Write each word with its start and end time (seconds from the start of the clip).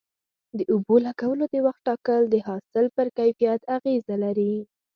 د 0.57 0.59
اوبو 0.71 0.95
لګولو 1.05 1.45
د 1.53 1.55
وخت 1.65 1.81
ټاکل 1.87 2.21
د 2.29 2.35
حاصل 2.47 2.85
پر 2.95 3.07
کیفیت 3.17 3.61
اغیزه 3.75 4.15
لري. 4.23 4.55